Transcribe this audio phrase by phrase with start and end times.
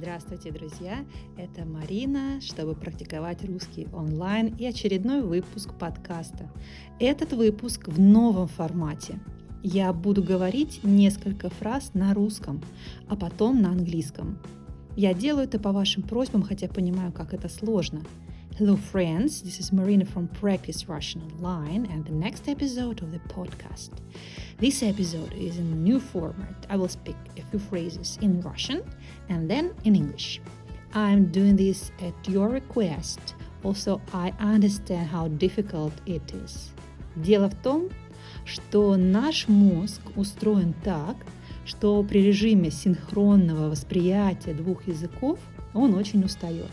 [0.00, 1.04] Здравствуйте, друзья!
[1.36, 6.48] Это Марина, чтобы практиковать русский онлайн и очередной выпуск подкаста.
[7.00, 9.18] Этот выпуск в новом формате.
[9.64, 12.62] Я буду говорить несколько фраз на русском,
[13.08, 14.38] а потом на английском.
[14.94, 18.00] Я делаю это по вашим просьбам, хотя понимаю, как это сложно–
[18.58, 19.40] Hello, friends.
[19.40, 23.90] This is Marina from Practice Russian Online and the next episode of the podcast.
[24.60, 26.66] This episode is in a new format.
[26.68, 28.82] I will speak a few phrases in Russian
[29.28, 30.40] and then in English.
[30.94, 33.36] I'm doing this at your request.
[33.62, 36.72] Also, I understand how difficult it is.
[37.14, 37.88] Дело в том,
[38.44, 41.14] что наш мозг устроен так,
[41.64, 45.38] что при режиме синхронного восприятия двух языков
[45.72, 46.72] он очень устает.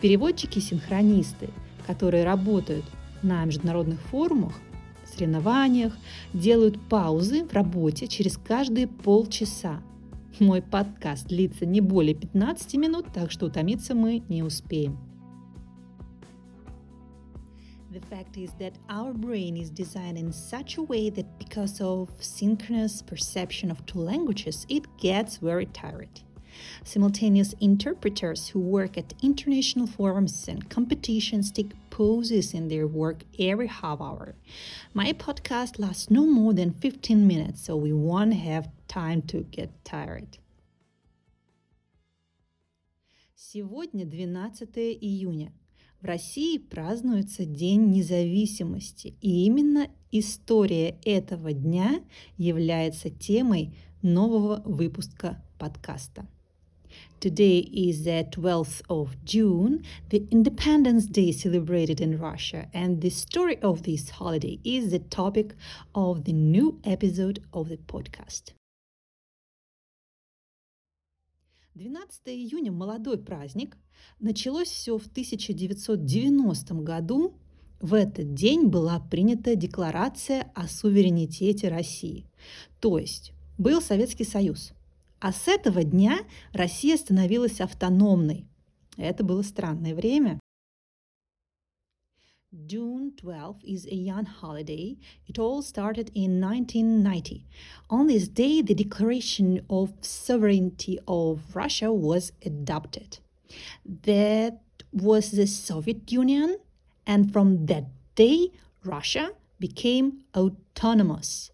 [0.00, 1.50] Переводчики-синхронисты,
[1.86, 2.86] которые работают
[3.22, 4.54] на международных форумах,
[5.16, 5.96] соревнованиях,
[6.32, 9.80] делают паузы в работе через каждые полчаса.
[10.38, 14.98] Мой подкаст длится не более 15 минут, так что утомиться мы не успеем.
[17.90, 22.10] The fact is that our brain is designed in such a way that because of
[22.20, 26.20] synchronous perception of two languages, it gets very tired.
[26.84, 33.66] Simultaneous interpreters who work at international forums and competitions take pauses in their work every
[33.66, 34.34] half hour.
[34.94, 39.70] My podcast lasts no more than 15 minutes, so we won't have time to get
[39.84, 40.38] tired.
[43.34, 45.52] Сегодня 12 июня.
[46.00, 52.02] В России празднуется День независимости, и именно история этого дня
[52.36, 56.26] является темой нового выпуска подкаста.
[57.20, 63.58] Today is the 12th of June, the Independence Day celebrated in Russia, and the story
[63.62, 65.54] of this holiday is the topic
[65.94, 68.52] of the new episode of the podcast.
[71.74, 73.76] 12 июня– молодой праздник.
[74.18, 77.34] Началось все в 1990 году.
[77.80, 82.26] В этот день была принята Декларация о суверенитете России.
[82.80, 84.72] То есть был Советский Союз–
[85.19, 86.19] А с этого дня
[86.53, 88.47] Россия становилась автономной.
[88.97, 90.39] Это было странное время.
[92.53, 94.97] June 12 is a young holiday.
[95.25, 97.45] It all started in 1990.
[97.89, 103.19] On this day, the Declaration of Sovereignty of Russia was adopted.
[103.85, 104.59] That
[104.91, 106.57] was the Soviet Union,
[107.07, 107.85] and from that
[108.15, 108.51] day,
[108.83, 111.51] Russia became autonomous.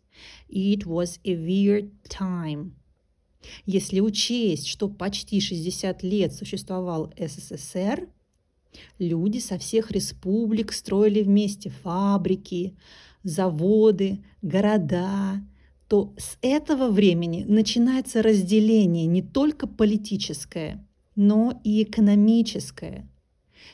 [0.49, 2.73] It was a weird time.
[3.66, 8.08] Если учесть, что почти 60 лет существовал СССР,
[8.98, 12.76] люди со всех республик строили вместе фабрики,
[13.22, 15.42] заводы, города,
[15.88, 23.08] то с этого времени начинается разделение не только политическое, но и экономическое–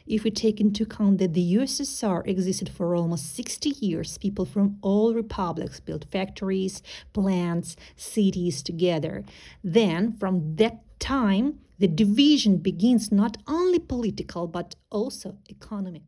[0.06, 4.78] If we take into account that the USSR existed for almost 60 years, people from
[4.82, 6.82] all republics built factories,
[7.14, 9.24] plants, cities together.
[9.64, 16.04] Then, from that time, the division begins not only political, but also economic.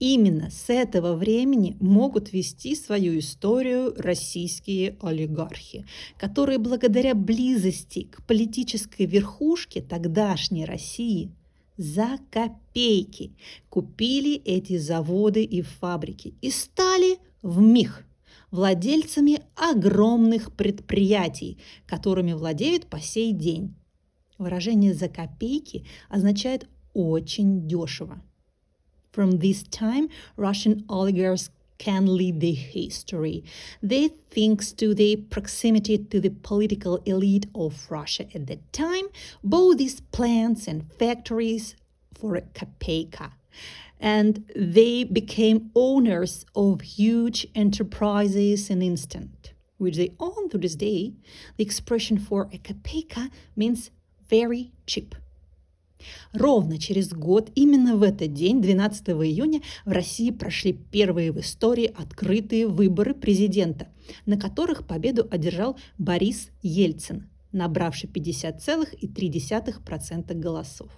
[0.00, 5.84] Именно с этого времени могут вести свою историю российские олигархи,
[6.18, 11.42] которые благодаря близости к политической верхушке тогдашней России –
[11.77, 13.35] за копейки
[13.69, 18.05] купили эти заводы и фабрики и стали в миг
[18.51, 23.75] владельцами огромных предприятий, которыми владеют по сей день.
[24.37, 28.21] Выражение «за копейки» означает «очень дешево».
[29.15, 33.43] From this time, Russian oligarchs can lead the history.
[33.81, 39.05] They, thanks to the proximity to the political elite of Russia at that time,
[39.43, 41.75] bought these plants and factories
[42.13, 43.31] for a kapeka.
[43.99, 51.13] And they became owners of huge enterprises in instant, which they own to this day.
[51.57, 53.89] The expression for a kapeka means
[54.29, 55.15] very cheap.
[56.33, 61.93] Ровно через год, именно в этот день, 12 июня, в России прошли первые в истории
[61.97, 63.87] открытые выборы президента,
[64.25, 70.91] на которых победу одержал Борис Ельцин, набравший 50,3% голосов.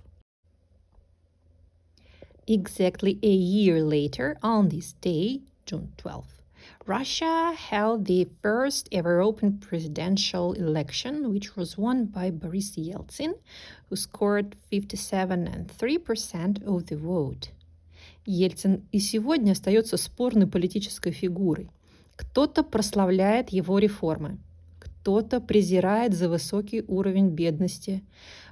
[2.48, 6.38] Exactly a year later, on this day, June 12th,
[6.89, 13.36] Russia held the first ever open presidential election, which was won by Boris Yeltsin,
[13.88, 17.51] who scored 57.3% of the vote.
[18.25, 21.69] Ельцин и сегодня остается спорной политической фигурой.
[22.15, 24.39] Кто-то прославляет его реформы,
[24.80, 28.03] кто-то презирает за высокий уровень бедности,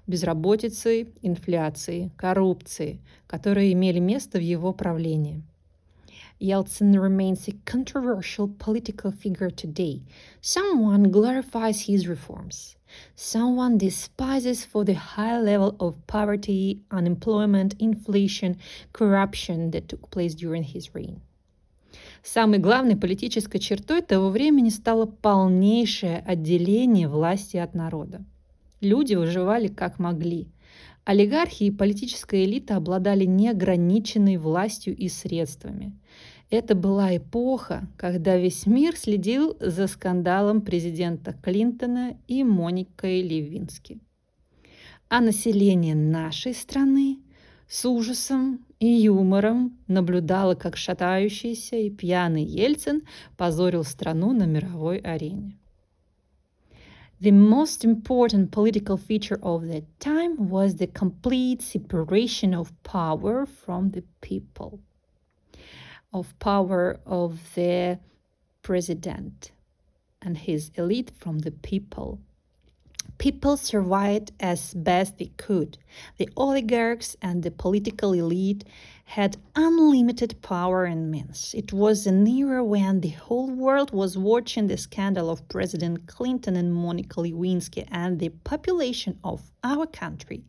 [0.06, 5.42] безработицы, инфляции, коррупции, которые имели место в его правлении.
[6.41, 10.03] Yeltsin remains a controversial political figure today.
[10.41, 12.77] Someone glorifies his reforms.
[13.15, 18.59] Someone despises for the high level of poverty, unemployment, inflation,
[18.93, 21.21] corruption that took place during his reign.
[22.23, 28.25] Самой главной политической чертой того времени стало полнейшее отделение власти от народа.
[28.81, 30.49] Люди выживали как могли.
[31.08, 35.98] Олигархи и политическая элита обладали неограниченной властью и средствами.
[36.50, 44.02] Это была эпоха, когда весь мир следил за скандалом президента Клинтона и Моникой Левински.
[45.08, 47.20] А население нашей страны
[47.70, 53.04] с ужасом и юмором наблюдало, как шатающийся и пьяный Ельцин
[53.38, 55.58] позорил страну на мировой арене.
[57.20, 63.92] The most important political feature of that time was the complete separation of power from
[63.92, 64.80] the people.
[66.14, 68.00] of power of the
[68.62, 69.52] president
[70.22, 72.20] and his elite from the people.
[73.18, 75.78] People survived as best they could.
[76.18, 78.64] The oligarchs and the political elite
[79.06, 81.54] had unlimited power and means.
[81.58, 86.56] It was an era when the whole world was watching the scandal of President Clinton
[86.56, 90.44] and Monica Lewinsky, and the population of our country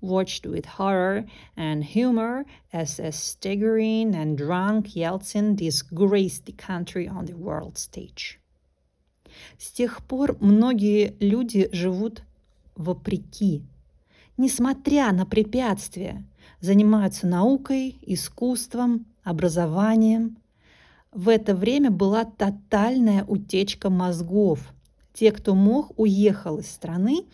[0.00, 1.24] watched with horror
[1.56, 8.38] and humor as a staggering and drunk Yeltsin disgraced the country on the world stage.
[9.58, 12.22] С тех пор многие люди живут
[12.76, 13.62] вопреки,
[14.36, 16.24] несмотря на препятствия,
[16.60, 20.38] занимаются наукой, искусством, образованием.
[21.12, 24.72] В это время была тотальная утечка мозгов.
[25.12, 27.24] Те, кто мог, уехал из страны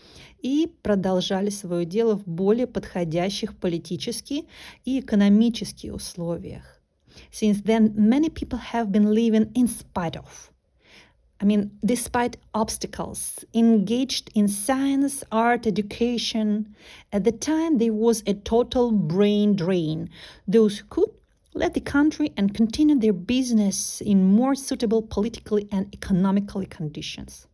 [0.41, 4.47] и продолжали свое дело в более подходящих политически
[4.85, 6.81] и экономически условиях.
[7.31, 10.54] Since then, many people have been living in spite of.
[11.42, 16.76] I mean, despite obstacles, engaged in science, art, education.
[17.14, 20.10] At the time, there was a total brain drain.
[20.48, 21.10] Those who could
[21.54, 27.48] left the country and continued their business in more suitable politically and economically conditions.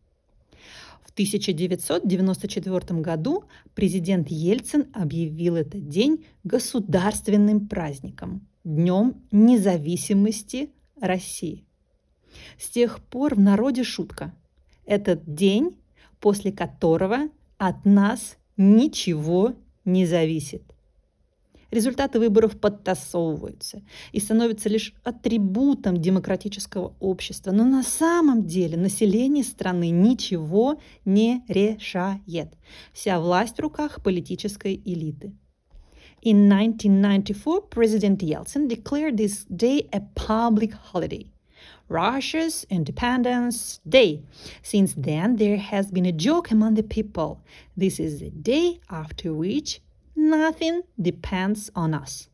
[1.04, 3.44] В 1994 году
[3.74, 11.64] президент Ельцин объявил этот день государственным праздником, Днем независимости России.
[12.57, 14.33] С тех пор в народе шутка.
[14.85, 15.77] Этот день,
[16.19, 19.53] после которого от нас ничего
[19.85, 20.63] не зависит.
[21.71, 23.81] Результаты выборов подтасовываются
[24.11, 27.51] и становятся лишь атрибутом демократического общества.
[27.51, 32.57] Но на самом деле население страны ничего не решает.
[32.91, 35.33] Вся власть в руках политической элиты.
[36.23, 41.25] In 1994, President Yeltsin declared this day a public holiday.
[41.91, 44.23] Russia's Independence Day.
[44.63, 47.41] Since then, there has been a joke among the people.
[47.75, 49.81] This is the day after which
[50.15, 52.29] Nothing depends on us.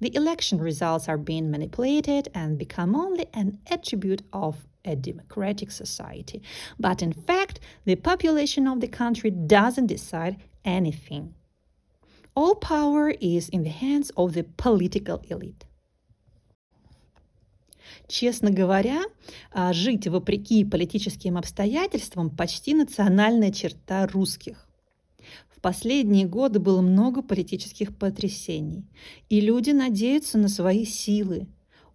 [0.00, 6.42] The election results are being manipulated and become only an attribute of a democratic society.
[6.78, 11.34] But in fact, the population of the country doesn't decide anything.
[12.34, 15.64] All power is in the hands of the political elite.
[18.16, 19.02] Честно говоря,
[19.72, 24.68] жить вопреки политическим обстоятельствам почти национальная черта русских.
[25.60, 28.84] последние годы было много политических потрясений,
[29.28, 31.48] и люди надеются на свои силы.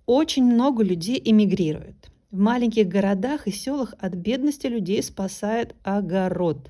[0.05, 2.11] Очень много людей эмигрируют.
[2.31, 6.69] В маленьких городах и селах от бедности людей спасает огород.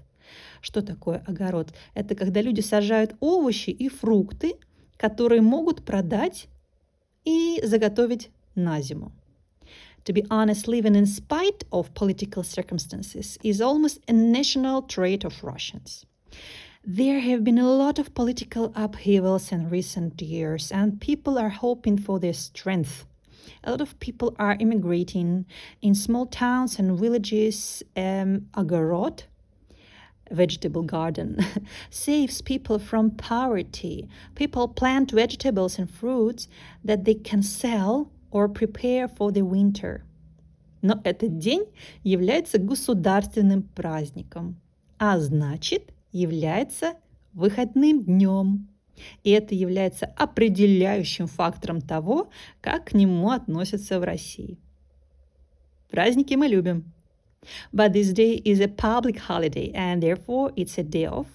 [0.62, 1.74] Что такое огород?
[1.96, 4.58] Это когда люди сажают овощи и фрукты,
[4.96, 6.50] которые могут продать
[7.26, 9.12] и заготовить на зиму.
[10.06, 15.44] To be honest, living in spite of political circumstances is almost a national trait of
[15.44, 16.06] Russians.
[16.86, 21.98] There have been a lot of political upheavals in recent years, and people are hoping
[21.98, 23.06] for their strength.
[23.64, 25.46] A lot of people are immigrating
[25.82, 27.84] in small towns and villages.
[27.98, 29.24] Um, Agorot,
[30.32, 31.46] vegetable garden,
[31.90, 34.08] saves people from poverty.
[34.36, 36.48] People plant vegetables and fruits
[36.84, 40.04] that they can sell or prepare for the winter.
[40.82, 41.66] Но этот день
[42.04, 44.60] является государственным праздником,
[44.98, 46.94] а значит– является
[47.34, 48.68] выходным днем.
[49.24, 54.58] И это является определяющим фактором того, как к нему относятся в России.
[55.90, 56.92] Праздники мы любим.
[57.72, 61.28] But this day is a public holiday and therefore it's a day off.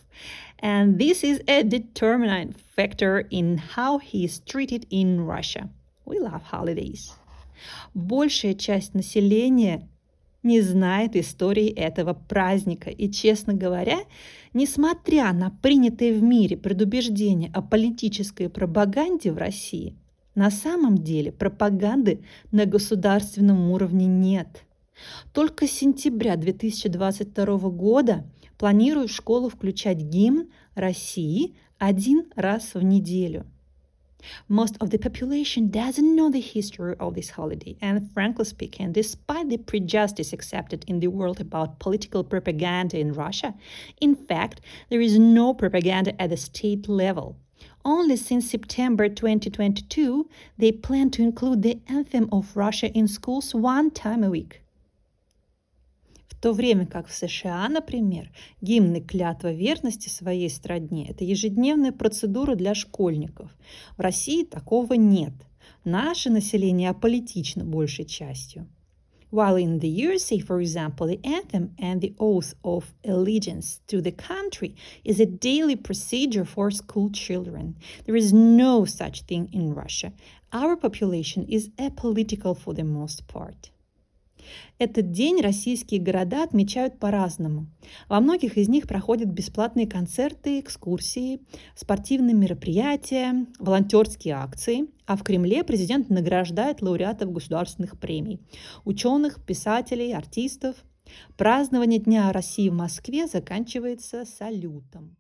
[0.58, 5.70] And this is a determinant factor in how he is treated in Russia.
[6.06, 7.12] We love holidays.
[7.94, 9.88] Большая часть населения
[10.42, 12.90] не знает истории этого праздника.
[12.90, 14.00] И, честно говоря,
[14.52, 19.96] несмотря на принятые в мире предубеждения о политической пропаганде в России,
[20.34, 22.20] на самом деле пропаганды
[22.52, 24.64] на государственном уровне нет.
[25.32, 28.25] Только с сентября 2022 года
[28.58, 33.46] планируют в школу включать гимн России один раз в неделю–
[34.49, 39.49] Most of the population doesn't know the history of this holiday, and frankly speaking, despite
[39.49, 43.54] the prejudice accepted in the world about political propaganda in Russia,
[44.00, 47.37] in fact, there is no propaganda at the state level.
[47.85, 50.28] Only since September 2022,
[50.59, 54.63] they plan to include the anthem of Russia in schools one time a week.
[56.44, 62.54] То время как в США, например, гимн и клятва верности своей стране– это ежедневная процедура
[62.54, 63.50] для школьников.
[63.96, 65.32] В России такого нет.
[65.86, 68.68] Наше население аполитично большей частью.
[69.32, 74.12] While in the USA, for example, the anthem and the oath of allegiance to the
[74.12, 77.76] country is a daily procedure for school children.
[78.04, 80.12] There is no such thing in Russia.
[80.52, 83.70] Our population is apolitical for the most part.
[84.78, 87.66] Этот день российские города отмечают по-разному.
[88.08, 91.40] Во многих из них проходят бесплатные концерты, экскурсии,
[91.74, 98.40] спортивные мероприятия, волонтерские акции, а в Кремле президент награждает лауреатов государственных премий,
[98.84, 100.76] ученых, писателей, артистов.
[101.36, 105.16] Празднование Дня России в Москве заканчивается салютом.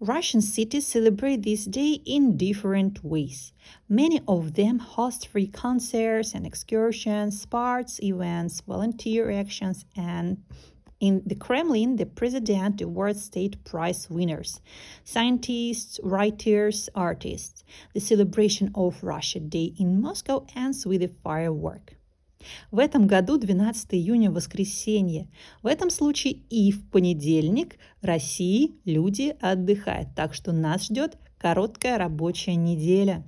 [0.00, 3.54] Russian cities celebrate this day in different ways.
[3.88, 10.42] Many of them host free concerts and excursions, sports events, volunteer actions, and
[11.00, 14.60] in the Kremlin, the president awards state prize winners,
[15.02, 17.64] scientists, writers, artists.
[17.94, 21.95] The celebration of Russia Day in Moscow ends with a firework.
[22.70, 25.28] В этом году 12 июня воскресенье.
[25.62, 32.56] В этом случае и в понедельник России люди отдыхают, так что нас ждет короткая рабочая
[32.56, 33.24] неделя.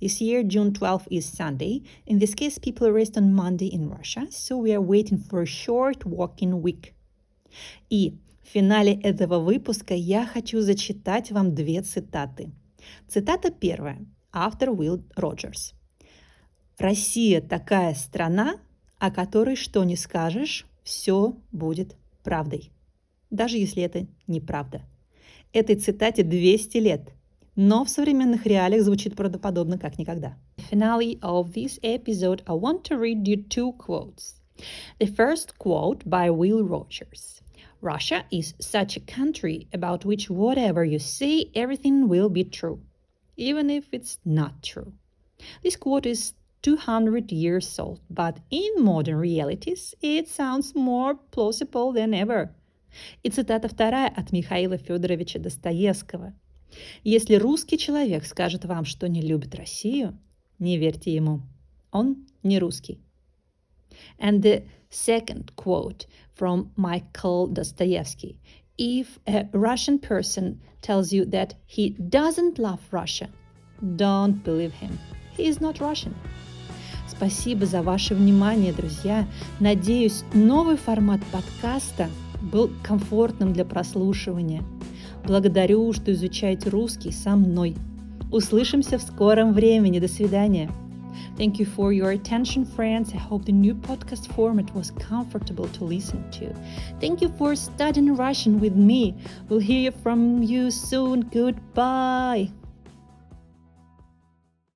[0.00, 1.84] This year, June 12 is Sunday.
[2.06, 5.46] In this case, people rest on Monday in Russia, so we are waiting for a
[5.46, 6.94] short working week.
[7.90, 12.52] И в финале этого выпуска я хочу зачитать вам две цитаты.
[13.08, 14.04] Цитата первая.
[14.32, 15.74] Автор Уилл Роджерс.
[16.82, 18.56] Россия такая страна,
[18.98, 22.72] о которой что ни скажешь, все будет правдой.
[23.30, 24.82] Даже если это неправда.
[25.52, 27.12] Этой цитате 200 лет,
[27.54, 30.36] но в современных реалиях звучит правдоподобно как никогда.
[30.72, 34.40] Finale of this episode, I want to read you two quotes.
[34.98, 37.42] The first quote by Will Rogers.
[37.80, 42.80] Russia is such a country about which whatever you say, everything will be true,
[43.36, 44.92] even if it's not true.
[45.62, 52.13] This quote is 200 years old, but in modern realities it sounds more plausible than
[52.13, 52.49] ever.
[53.23, 56.33] И цитата вторая от Михаила Федоровича Достоевского.
[57.03, 60.17] Если русский человек скажет вам, что не любит Россию,
[60.59, 61.41] не верьте ему.
[61.91, 62.99] Он не русский.
[64.19, 68.39] And the second quote from Michael Dostoevsky.
[68.77, 73.29] If a Russian person tells you that he doesn't love Russia,
[73.95, 74.99] don't believe him.
[75.35, 76.15] He is not Russian.
[77.22, 79.28] Спасибо за ваше внимание, друзья.
[79.60, 82.08] Надеюсь, новый формат подкаста
[82.40, 84.64] был комфортным для прослушивания.
[85.24, 87.76] Благодарю, что изучаете русский со мной.
[88.32, 90.00] Услышимся в скором времени.
[90.00, 90.68] До свидания.
[91.38, 93.14] Thank you for your attention, friends.
[93.14, 96.52] I hope the new podcast format was comfortable to listen to.
[97.00, 99.14] Thank you for studying Russian with me.
[99.48, 101.30] We'll hear from you soon.
[101.30, 102.50] Goodbye.